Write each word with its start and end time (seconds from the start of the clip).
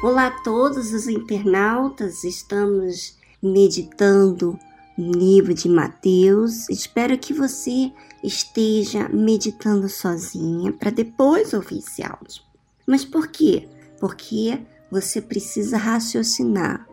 Olá 0.00 0.28
a 0.28 0.42
todos 0.42 0.92
os 0.92 1.08
internautas, 1.08 2.22
estamos 2.22 3.16
meditando 3.42 4.56
no 4.96 5.10
livro 5.10 5.52
de 5.52 5.68
Mateus. 5.68 6.68
Espero 6.68 7.18
que 7.18 7.32
você 7.32 7.92
esteja 8.22 9.08
meditando 9.08 9.88
sozinha 9.88 10.72
para 10.72 10.92
depois 10.92 11.52
ouvir 11.52 11.78
esse 11.78 12.00
áudio. 12.04 12.44
Mas 12.86 13.04
por 13.04 13.26
quê? 13.26 13.68
Porque 13.98 14.60
você 14.88 15.20
precisa 15.20 15.76
raciocinar. 15.76 16.88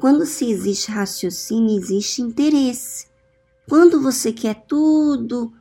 Quando 0.00 0.26
se 0.26 0.50
existe 0.50 0.90
raciocínio, 0.90 1.78
existe 1.78 2.22
interesse. 2.22 3.06
Quando 3.68 4.02
você 4.02 4.32
quer 4.32 4.64
tudo 4.66 5.52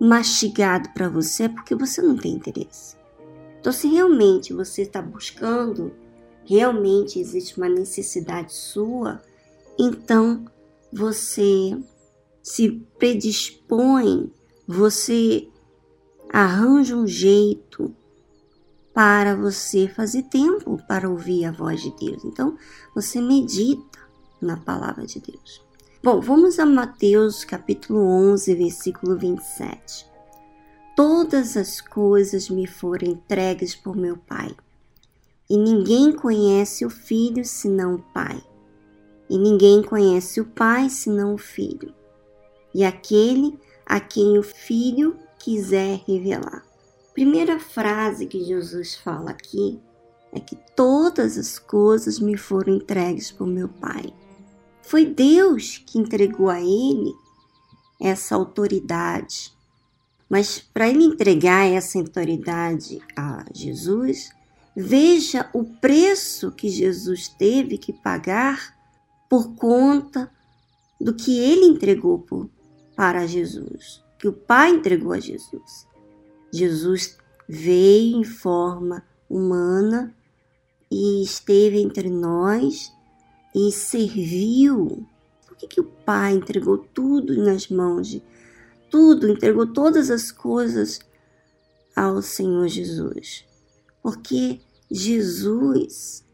mastigado 0.00 0.90
para 0.90 1.08
você, 1.08 1.44
é 1.44 1.48
porque 1.48 1.74
você 1.74 2.00
não 2.00 2.16
tem 2.16 2.34
interesse. 2.34 2.94
Então, 3.58 3.72
se 3.72 3.88
realmente 3.88 4.52
você 4.52 4.82
está 4.82 5.02
buscando, 5.02 5.92
realmente 6.46 7.18
existe 7.18 7.56
uma 7.56 7.68
necessidade 7.68 8.54
sua, 8.54 9.20
então 9.78 10.46
você 10.92 11.76
se 12.42 12.70
predispõe, 12.98 14.32
você 14.66 15.48
arranja 16.30 16.96
um 16.96 17.06
jeito 17.06 17.94
para 18.94 19.36
você 19.36 19.88
fazer 19.88 20.22
tempo 20.22 20.80
para 20.88 21.10
ouvir 21.10 21.44
a 21.44 21.52
voz 21.52 21.82
de 21.82 21.94
Deus. 21.98 22.24
Então, 22.24 22.56
você 22.94 23.20
medita 23.20 23.98
na 24.40 24.56
palavra 24.56 25.04
de 25.04 25.20
Deus. 25.20 25.62
Bom, 26.02 26.20
vamos 26.20 26.58
a 26.58 26.64
Mateus 26.64 27.44
capítulo 27.44 28.00
11, 28.00 28.54
versículo 28.54 29.18
27. 29.18 30.06
Todas 30.94 31.56
as 31.56 31.80
coisas 31.80 32.48
me 32.48 32.66
foram 32.66 33.08
entregues 33.08 33.74
por 33.74 33.94
meu 33.94 34.16
Pai, 34.16 34.54
e 35.48 35.56
ninguém 35.56 36.12
conhece 36.12 36.84
o 36.84 36.90
Filho 36.90 37.44
senão 37.44 37.94
o 37.94 38.02
Pai, 38.12 38.42
e 39.28 39.38
ninguém 39.38 39.82
conhece 39.82 40.40
o 40.40 40.44
Pai 40.44 40.88
senão 40.88 41.34
o 41.34 41.38
Filho, 41.38 41.94
e 42.74 42.84
aquele 42.84 43.58
a 43.84 44.00
quem 44.00 44.38
o 44.38 44.42
Filho 44.42 45.16
quiser 45.38 46.02
revelar. 46.06 46.64
Primeira 47.14 47.58
frase 47.58 48.26
que 48.26 48.44
Jesus 48.44 48.94
fala 48.96 49.30
aqui 49.30 49.80
é 50.32 50.40
que 50.40 50.56
todas 50.74 51.38
as 51.38 51.58
coisas 51.58 52.18
me 52.18 52.36
foram 52.36 52.74
entregues 52.74 53.30
por 53.30 53.46
meu 53.46 53.68
Pai. 53.68 54.12
Foi 54.82 55.06
Deus 55.06 55.82
que 55.86 55.98
entregou 55.98 56.50
a 56.50 56.60
ele 56.60 57.14
essa 58.00 58.34
autoridade 58.34 59.56
mas 60.28 60.58
para 60.58 60.88
ele 60.88 61.04
entregar 61.04 61.66
essa 61.66 61.98
autoridade 61.98 63.00
a 63.16 63.44
Jesus, 63.54 64.30
veja 64.76 65.48
o 65.54 65.64
preço 65.64 66.52
que 66.52 66.68
Jesus 66.68 67.28
teve 67.28 67.78
que 67.78 67.94
pagar 67.94 68.76
por 69.28 69.54
conta 69.54 70.30
do 71.00 71.14
que 71.14 71.38
ele 71.38 71.64
entregou 71.64 72.18
por, 72.18 72.50
para 72.94 73.26
Jesus, 73.26 74.04
que 74.18 74.28
o 74.28 74.32
Pai 74.32 74.70
entregou 74.70 75.12
a 75.12 75.18
Jesus. 75.18 75.86
Jesus 76.52 77.16
veio 77.48 78.18
em 78.18 78.24
forma 78.24 79.02
humana 79.30 80.14
e 80.90 81.22
esteve 81.22 81.80
entre 81.80 82.10
nós 82.10 82.92
e 83.54 83.72
serviu. 83.72 85.06
Por 85.46 85.56
que, 85.56 85.66
que 85.66 85.80
o 85.80 85.84
Pai 85.84 86.34
entregou 86.34 86.76
tudo 86.76 87.34
nas 87.42 87.68
mãos 87.68 88.08
de 88.08 88.22
tudo, 88.90 89.28
entregou 89.28 89.66
todas 89.66 90.10
as 90.10 90.30
coisas 90.30 91.00
ao 91.94 92.20
Senhor 92.20 92.68
Jesus, 92.68 93.44
porque 94.02 94.60
Jesus 94.90 96.24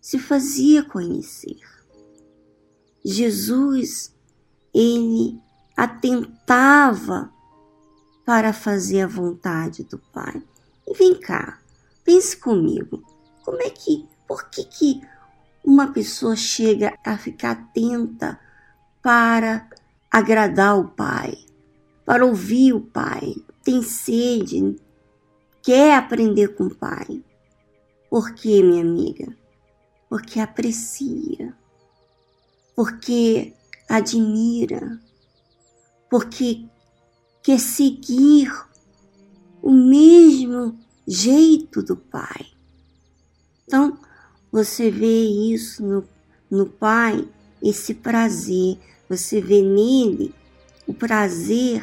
se 0.00 0.18
fazia 0.18 0.82
conhecer. 0.82 1.58
Jesus, 3.04 4.14
ele 4.74 5.40
atentava 5.76 7.32
para 8.24 8.52
fazer 8.52 9.02
a 9.02 9.06
vontade 9.06 9.84
do 9.84 9.98
Pai. 9.98 10.42
E 10.86 10.94
vem 10.94 11.18
cá, 11.18 11.58
pense 12.04 12.36
comigo, 12.36 13.02
como 13.44 13.60
é 13.62 13.70
que, 13.70 14.06
por 14.26 14.48
que 14.50 14.64
que 14.64 15.00
uma 15.64 15.92
pessoa 15.92 16.36
chega 16.36 16.96
a 17.04 17.16
ficar 17.16 17.52
atenta 17.52 18.38
para 19.02 19.68
agradar 20.10 20.78
o 20.78 20.88
Pai? 20.88 21.48
para 22.08 22.24
ouvir 22.24 22.72
o 22.72 22.80
Pai, 22.80 23.34
tem 23.62 23.82
sede, 23.82 24.74
quer 25.62 25.94
aprender 25.94 26.54
com 26.54 26.64
o 26.64 26.74
Pai. 26.74 27.22
Por 28.10 28.34
quê, 28.34 28.62
minha 28.62 28.82
amiga? 28.82 29.36
Porque 30.08 30.40
aprecia, 30.40 31.54
porque 32.74 33.52
admira, 33.88 35.00
porque 36.10 36.66
quer 37.42 37.58
seguir 37.58 38.50
o 39.62 39.70
mesmo 39.70 40.78
jeito 41.06 41.82
do 41.82 41.96
Pai. 41.96 42.46
Então, 43.66 43.98
você 44.50 44.90
vê 44.90 45.24
isso 45.24 45.84
no, 45.84 46.08
no 46.50 46.66
Pai, 46.66 47.28
esse 47.62 47.94
prazer, 47.94 48.78
você 49.08 49.40
vê 49.40 49.60
nele 49.60 50.34
o 50.86 50.94
prazer 50.94 51.82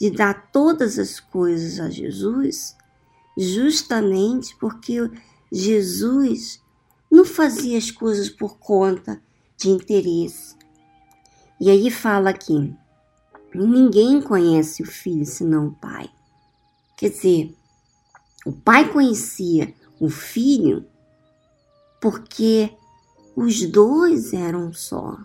de 0.00 0.10
dar 0.10 0.50
todas 0.52 0.98
as 0.98 1.18
coisas 1.18 1.80
a 1.80 1.90
Jesus, 1.90 2.76
justamente 3.36 4.56
porque 4.56 5.10
Jesus 5.50 6.60
não 7.10 7.24
fazia 7.24 7.78
as 7.78 7.90
coisas 7.90 8.28
por 8.28 8.58
conta 8.58 9.20
de 9.56 9.68
interesse. 9.68 10.56
E 11.60 11.70
aí 11.70 11.90
fala 11.90 12.30
aqui: 12.30 12.74
ninguém 13.54 14.20
conhece 14.20 14.82
o 14.82 14.86
filho 14.86 15.24
senão 15.24 15.68
o 15.68 15.74
pai. 15.74 16.10
Quer 16.96 17.10
dizer, 17.10 17.54
o 18.44 18.52
pai 18.52 18.90
conhecia 18.90 19.74
o 20.00 20.08
filho 20.08 20.84
porque 22.00 22.70
os 23.36 23.62
dois 23.66 24.32
eram 24.32 24.72
só. 24.72 25.16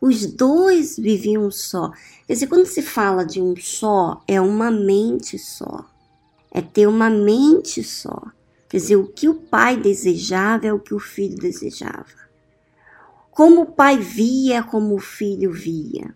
Os 0.00 0.26
dois 0.26 0.96
viviam 0.98 1.50
só. 1.50 1.92
Quer 2.26 2.32
dizer, 2.32 2.48
quando 2.48 2.66
se 2.66 2.82
fala 2.82 3.24
de 3.24 3.40
um 3.40 3.54
só, 3.56 4.20
é 4.26 4.40
uma 4.40 4.70
mente 4.70 5.38
só. 5.38 5.91
É 6.52 6.60
ter 6.60 6.86
uma 6.86 7.08
mente 7.08 7.82
só. 7.82 8.22
Quer 8.68 8.76
dizer, 8.76 8.96
o 8.96 9.08
que 9.08 9.28
o 9.28 9.34
pai 9.34 9.76
desejava 9.76 10.66
é 10.66 10.72
o 10.72 10.80
que 10.80 10.94
o 10.94 10.98
filho 10.98 11.36
desejava. 11.36 12.22
Como 13.30 13.62
o 13.62 13.72
pai 13.72 13.98
via, 13.98 14.62
como 14.62 14.94
o 14.94 14.98
filho 14.98 15.50
via. 15.50 16.14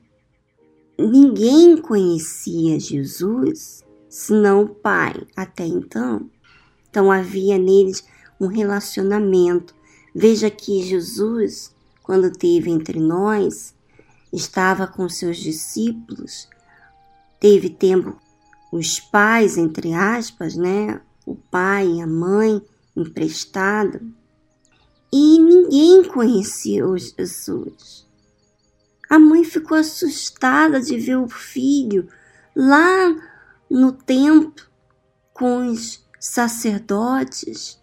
Ninguém 0.98 1.76
conhecia 1.76 2.78
Jesus 2.78 3.84
senão 4.08 4.62
o 4.62 4.68
pai 4.68 5.14
até 5.36 5.66
então. 5.66 6.30
Então 6.88 7.12
havia 7.12 7.58
neles 7.58 8.04
um 8.40 8.46
relacionamento. 8.46 9.74
Veja 10.14 10.48
que 10.48 10.82
Jesus, 10.82 11.74
quando 12.02 12.30
teve 12.30 12.70
entre 12.70 12.98
nós, 12.98 13.74
estava 14.32 14.86
com 14.86 15.08
seus 15.08 15.36
discípulos, 15.36 16.48
teve 17.38 17.68
tempo 17.68 18.18
os 18.72 19.00
pais, 19.00 19.56
entre 19.56 19.94
aspas, 19.94 20.56
né? 20.56 21.00
O 21.24 21.34
pai 21.34 21.86
e 21.86 22.00
a 22.00 22.06
mãe 22.06 22.62
emprestada. 22.96 24.02
E 25.12 25.38
ninguém 25.38 26.04
conhecia 26.04 26.84
Jesus. 26.96 28.06
A 29.08 29.18
mãe 29.18 29.44
ficou 29.44 29.78
assustada 29.78 30.80
de 30.80 30.98
ver 30.98 31.16
o 31.16 31.28
filho 31.28 32.08
lá 32.54 33.14
no 33.70 33.92
templo 33.92 34.66
com 35.32 35.68
os 35.68 36.04
sacerdotes 36.18 37.80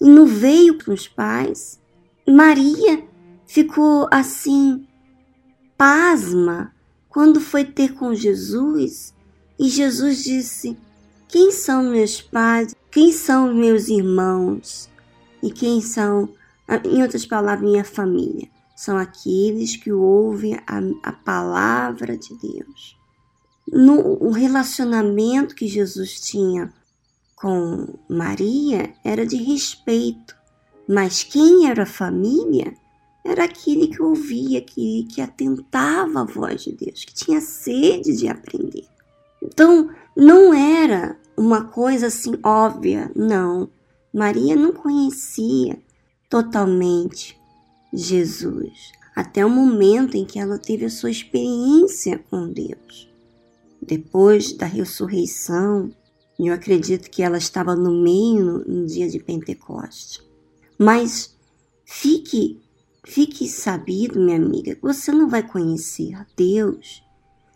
e 0.00 0.08
não 0.08 0.26
veio 0.26 0.78
para 0.78 0.94
os 0.94 1.06
pais. 1.06 1.80
Maria 2.26 3.04
ficou 3.46 4.08
assim 4.10 4.86
pasma 5.76 6.72
quando 7.08 7.40
foi 7.40 7.64
ter 7.64 7.94
com 7.94 8.14
Jesus 8.14 9.12
e 9.62 9.68
Jesus 9.68 10.24
disse: 10.24 10.76
Quem 11.28 11.52
são 11.52 11.84
meus 11.84 12.20
pais? 12.20 12.74
Quem 12.90 13.12
são 13.12 13.54
meus 13.54 13.86
irmãos? 13.86 14.90
E 15.40 15.52
quem 15.52 15.80
são, 15.80 16.28
em 16.84 17.00
outras 17.00 17.24
palavras, 17.24 17.70
minha 17.70 17.84
família? 17.84 18.48
São 18.74 18.98
aqueles 18.98 19.76
que 19.76 19.92
ouvem 19.92 20.56
a, 20.66 20.80
a 21.04 21.12
palavra 21.12 22.18
de 22.18 22.36
Deus. 22.38 22.96
No 23.72 24.00
o 24.20 24.32
relacionamento 24.32 25.54
que 25.54 25.68
Jesus 25.68 26.20
tinha 26.20 26.72
com 27.36 27.86
Maria 28.08 28.92
era 29.04 29.24
de 29.24 29.36
respeito, 29.36 30.34
mas 30.88 31.22
quem 31.22 31.70
era 31.70 31.84
a 31.84 31.86
família 31.86 32.74
era 33.24 33.44
aquele 33.44 33.86
que 33.86 34.02
ouvia, 34.02 34.58
aquele 34.58 35.04
que 35.04 35.20
atentava 35.20 36.22
à 36.22 36.24
voz 36.24 36.64
de 36.64 36.72
Deus, 36.72 37.04
que 37.04 37.14
tinha 37.14 37.40
sede 37.40 38.16
de 38.16 38.26
aprender. 38.26 38.90
Então, 39.42 39.90
não 40.16 40.54
era 40.54 41.18
uma 41.36 41.64
coisa 41.64 42.06
assim 42.06 42.38
óbvia, 42.44 43.10
não. 43.16 43.68
Maria 44.14 44.54
não 44.54 44.72
conhecia 44.72 45.78
totalmente 46.28 47.38
Jesus, 47.92 48.92
até 49.14 49.44
o 49.44 49.50
momento 49.50 50.16
em 50.16 50.24
que 50.24 50.38
ela 50.38 50.58
teve 50.58 50.84
a 50.84 50.90
sua 50.90 51.10
experiência 51.10 52.18
com 52.30 52.48
Deus. 52.48 53.10
Depois 53.80 54.52
da 54.52 54.64
ressurreição, 54.64 55.90
eu 56.38 56.54
acredito 56.54 57.10
que 57.10 57.22
ela 57.22 57.36
estava 57.36 57.74
no 57.74 58.02
meio 58.02 58.64
no, 58.66 58.86
dia 58.86 59.08
de 59.08 59.18
Pentecoste. 59.18 60.22
Mas 60.78 61.36
fique, 61.84 62.60
fique 63.04 63.48
sabido, 63.48 64.20
minha 64.20 64.36
amiga, 64.36 64.78
você 64.80 65.12
não 65.12 65.28
vai 65.28 65.42
conhecer 65.42 66.26
Deus, 66.36 67.02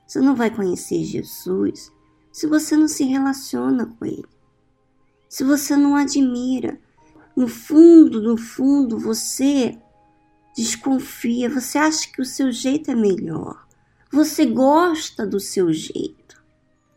você 0.07 0.21
não 0.21 0.35
vai 0.35 0.51
conhecer 0.51 1.03
Jesus 1.05 1.93
se 2.33 2.47
você 2.47 2.77
não 2.77 2.87
se 2.87 3.03
relaciona 3.05 3.87
com 3.87 4.05
Ele, 4.05 4.29
se 5.29 5.43
você 5.43 5.77
não 5.77 5.97
admira. 5.97 6.79
No 7.35 7.49
fundo, 7.49 8.23
no 8.23 8.37
fundo, 8.37 8.99
você 8.99 9.79
desconfia, 10.57 11.51
você 11.51 11.77
acha 11.77 12.11
que 12.11 12.23
o 12.23 12.25
seu 12.25 12.51
jeito 12.51 12.91
é 12.91 12.95
melhor, 12.95 13.67
você 14.11 14.47
gosta 14.47 15.27
do 15.27 15.41
seu 15.41 15.73
jeito. 15.73 16.43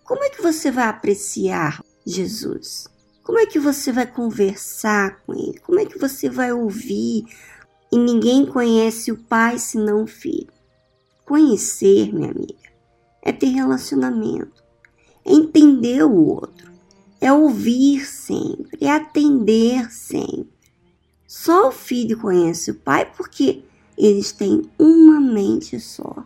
Como 0.04 0.24
é 0.24 0.30
que 0.30 0.42
você 0.42 0.72
vai 0.72 0.86
apreciar 0.86 1.84
Jesus? 2.06 2.88
Como 3.24 3.38
é 3.38 3.46
que 3.46 3.60
você 3.60 3.92
vai 3.92 4.08
conversar 4.08 5.22
com 5.22 5.34
ele? 5.34 5.60
Como 5.60 5.80
é 5.80 5.86
que 5.86 6.00
você 6.00 6.30
vai 6.30 6.52
ouvir? 6.52 7.26
E 7.92 7.98
ninguém 7.98 8.46
conhece 8.46 9.12
o 9.12 9.18
pai 9.18 9.60
senão 9.60 10.04
o 10.04 10.08
filho. 10.08 10.52
Conhecer, 11.26 12.12
minha 12.14 12.32
amiga, 12.32 12.56
é 13.22 13.32
ter 13.32 13.48
relacionamento, 13.48 14.64
é 15.26 15.34
entender 15.34 16.04
o 16.04 16.14
outro, 16.14 16.72
é 17.20 17.32
ouvir 17.32 18.06
sempre, 18.06 18.78
é 18.82 18.92
atender 18.92 19.92
sempre. 19.92 20.50
Só 21.28 21.70
o 21.70 21.72
filho 21.72 22.20
conhece 22.20 22.72
o 22.72 22.76
pai 22.76 23.06
porque 23.06 23.64
eles 23.98 24.32
têm 24.32 24.64
uma 24.80 25.20
mente 25.20 25.80
só. 25.80 26.26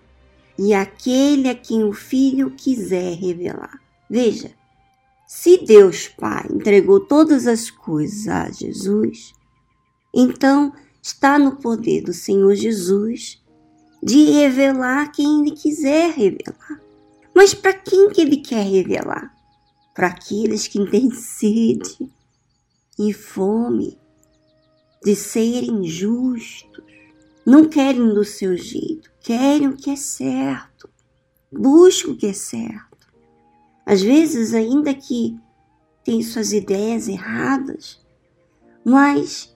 E 0.58 0.74
aquele 0.74 1.50
a 1.50 1.56
quem 1.56 1.84
o 1.84 1.92
filho 1.92 2.52
quiser 2.52 3.16
revelar. 3.16 3.82
Veja, 4.08 4.52
se 5.28 5.58
Deus 5.58 6.08
Pai 6.08 6.46
entregou 6.52 7.00
todas 7.00 7.48
as 7.48 7.72
coisas 7.72 8.28
a 8.28 8.52
Jesus, 8.52 9.34
então 10.14 10.72
está 11.02 11.40
no 11.40 11.56
poder 11.56 12.04
do 12.04 12.14
Senhor 12.14 12.54
Jesus 12.54 13.44
de 14.04 14.26
revelar 14.26 15.12
quem 15.12 15.42
ele 15.42 15.52
quiser 15.52 16.12
revelar. 16.12 16.83
Mas 17.36 17.54
para 17.54 17.74
quem 17.74 18.10
que 18.10 18.22
ele 18.22 18.38
quer 18.38 18.66
revelar? 18.66 19.34
Para 19.94 20.08
aqueles 20.08 20.68
que 20.68 20.84
têm 20.90 21.12
sede 21.12 22.12
e 23.00 23.14
fome 23.14 24.00
de 25.04 25.16
serem 25.16 25.84
justos, 25.84 26.84
não 27.46 27.68
querem 27.68 28.14
do 28.14 28.24
seu 28.24 28.56
jeito, 28.56 29.12
querem 29.20 29.68
o 29.68 29.76
que 29.76 29.90
é 29.90 29.96
certo, 29.96 30.90
buscam 31.52 32.12
o 32.12 32.18
que 32.18 32.28
é 32.28 32.34
certo. 32.34 33.08
Às 33.86 34.02
vezes, 34.02 34.54
ainda 34.54 34.94
que 34.94 35.38
tem 36.04 36.22
suas 36.22 36.54
ideias 36.54 37.08
erradas, 37.08 38.02
mas 38.84 39.54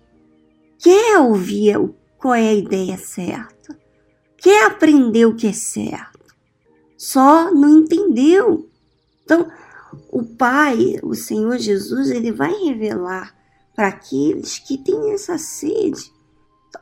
quer 0.80 1.20
ouvir 1.20 1.78
qual 2.18 2.36
é 2.36 2.50
a 2.50 2.54
ideia 2.54 2.98
certa, 2.98 3.80
quer 4.38 4.66
aprender 4.66 5.26
o 5.26 5.36
que 5.36 5.48
é 5.48 5.54
certo, 5.54 6.17
só 6.98 7.54
não 7.54 7.80
entendeu. 7.80 8.70
Então, 9.24 9.50
o 10.10 10.24
Pai, 10.24 10.98
o 11.04 11.14
Senhor 11.14 11.58
Jesus, 11.58 12.10
ele 12.10 12.32
vai 12.32 12.54
revelar 12.54 13.36
para 13.76 13.90
aqueles 13.90 14.60
que 14.60 14.78
têm 14.78 15.12
essa 15.12 15.38
sede. 15.38 16.12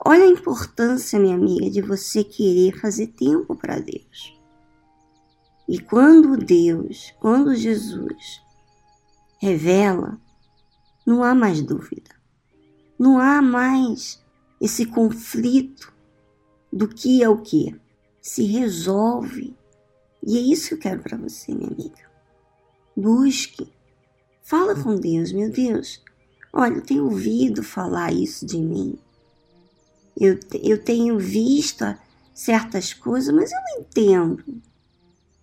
Olha 0.04 0.24
a 0.24 0.32
importância, 0.32 1.20
minha 1.20 1.36
amiga, 1.36 1.70
de 1.70 1.82
você 1.82 2.24
querer 2.24 2.80
fazer 2.80 3.08
tempo 3.08 3.56
para 3.56 3.80
Deus. 3.80 4.36
E 5.68 5.80
quando 5.80 6.38
Deus, 6.38 7.14
quando 7.20 7.56
Jesus 7.56 8.42
revela, 9.40 10.20
não 11.06 11.24
há 11.24 11.36
mais 11.36 11.62
dúvida. 11.62 12.16
Não 12.98 13.20
há 13.20 13.42
mais 13.42 14.24
esse 14.60 14.86
conflito 14.86 15.94
do 16.72 16.88
que 16.88 17.22
é 17.22 17.30
o 17.30 17.42
que. 17.42 17.76
Se 18.22 18.44
resolve. 18.44 19.56
E 20.26 20.38
é 20.38 20.42
isso 20.42 20.70
que 20.70 20.74
eu 20.74 20.80
quero 20.80 21.02
para 21.02 21.18
você, 21.18 21.54
minha 21.54 21.70
amiga. 21.70 22.10
Busque. 22.98 23.72
Fala 24.42 24.76
com 24.76 24.96
Deus, 24.96 25.32
meu 25.32 25.52
Deus. 25.52 26.04
Olha, 26.52 26.76
eu 26.76 26.82
tenho 26.82 27.04
ouvido 27.04 27.62
falar 27.62 28.12
isso 28.12 28.46
de 28.46 28.58
mim. 28.58 28.98
Eu, 30.20 30.40
eu 30.64 30.82
tenho 30.82 31.20
visto 31.20 31.84
certas 32.34 32.94
coisas, 32.94 33.34
mas 33.34 33.52
eu 33.52 33.60
não 33.60 33.82
entendo. 33.82 34.44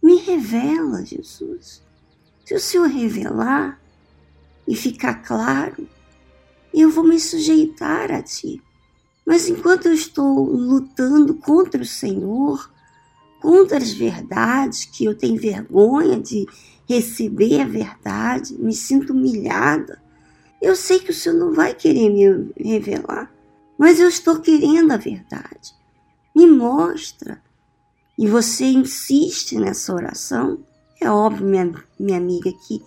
Me 0.03 0.17
revela, 0.17 1.05
Jesus. 1.05 1.83
Se 2.45 2.55
o 2.55 2.61
Senhor 2.61 2.89
revelar 2.89 3.81
e 4.67 4.75
ficar 4.75 5.15
claro, 5.23 5.87
eu 6.73 6.91
vou 6.91 7.05
me 7.05 7.21
sujeitar 7.21 8.11
a 8.11 8.23
Ti. 8.23 8.61
Mas 9.25 9.49
enquanto 9.49 9.87
eu 9.87 9.95
estou 9.95 10.45
lutando 10.45 11.35
contra 11.35 11.83
o 11.83 11.87
Senhor, 11.87 12.72
contra 13.43 13.77
as 13.77 13.93
verdades, 13.93 14.85
que 14.85 15.05
eu 15.05 15.17
tenho 15.17 15.39
vergonha 15.39 16.19
de 16.21 16.47
receber 16.89 17.61
a 17.61 17.67
verdade, 17.67 18.55
me 18.55 18.73
sinto 18.73 19.13
humilhada, 19.13 20.01
eu 20.61 20.77
sei 20.77 21.01
que 21.01 21.11
o 21.11 21.15
Senhor 21.15 21.37
não 21.37 21.53
vai 21.53 21.75
querer 21.75 22.09
me 22.09 22.53
revelar, 22.57 23.35
mas 23.77 23.99
eu 23.99 24.09
estou 24.09 24.39
querendo 24.39 24.93
a 24.93 24.97
verdade. 24.97 25.75
Me 26.35 26.47
mostra 26.47 27.43
e 28.17 28.29
você 28.29 28.67
insiste 28.67 29.59
nessa 29.59 29.93
oração, 29.93 30.65
é 31.01 31.11
óbvio, 31.11 31.45
minha, 31.45 31.75
minha 31.99 32.19
amiga, 32.19 32.53
que 32.53 32.81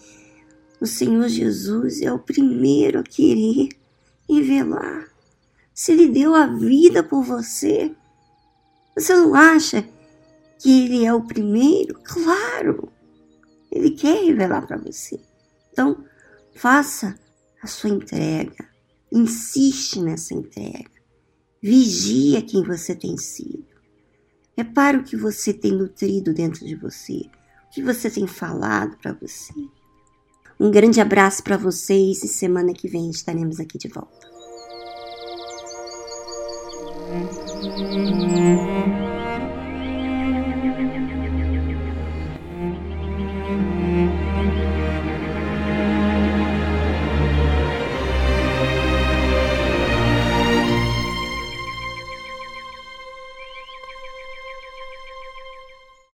o 0.80 0.86
Senhor 0.86 1.28
Jesus 1.28 2.02
é 2.02 2.14
o 2.14 2.20
primeiro 2.20 3.00
a 3.00 3.04
querer 3.04 3.70
revelar. 4.30 5.08
Se 5.74 5.92
Ele 5.92 6.08
deu 6.08 6.34
a 6.34 6.48
vida 6.48 7.04
por 7.04 7.24
você, 7.24 7.92
você 8.96 9.14
não 9.14 9.36
acha 9.36 9.86
que 10.60 10.86
Ele 10.86 11.06
é 11.06 11.14
o 11.14 11.26
primeiro? 11.26 12.00
Claro! 12.04 12.92
Ele 13.72 13.92
quer 13.92 14.24
revelar 14.24 14.66
para 14.66 14.78
você. 14.78 15.20
Então, 15.72 16.04
faça 16.56 17.18
a 17.62 17.68
sua 17.68 17.90
entrega. 17.90 18.70
Insiste 19.12 20.02
nessa 20.02 20.34
entrega. 20.34 20.92
Vigia 21.62 22.42
quem 22.42 22.64
você 22.64 22.96
tem 22.96 23.18
sido. 23.18 23.66
Repare 24.58 24.98
o 24.98 25.04
que 25.04 25.18
você 25.18 25.54
tem 25.54 25.72
nutrido 25.72 26.34
dentro 26.34 26.66
de 26.66 26.76
você, 26.76 27.30
o 27.68 27.70
que 27.72 27.84
você 27.84 28.10
tem 28.10 28.26
falado 28.26 28.98
para 28.98 29.12
você. 29.14 29.54
Um 30.58 30.72
grande 30.72 31.02
abraço 31.02 31.44
para 31.44 31.58
vocês 31.58 32.24
e 32.24 32.28
semana 32.28 32.74
que 32.74 32.88
vem 32.88 33.10
estaremos 33.10 33.60
aqui 33.60 33.78
de 33.78 33.90
volta. 33.90 34.35